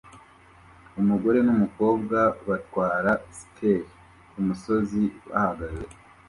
Umugore 0.99 1.39
numukobwa 1.47 2.19
batwara 2.47 3.11
sikeli 3.35 3.83
kumusozi 4.31 5.01
bahagaze 5.29 5.83